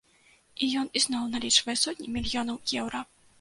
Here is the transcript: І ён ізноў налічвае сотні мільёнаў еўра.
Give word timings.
І 0.63 0.69
ён 0.83 0.87
ізноў 0.99 1.27
налічвае 1.35 1.75
сотні 1.83 2.09
мільёнаў 2.17 2.59
еўра. 2.81 3.05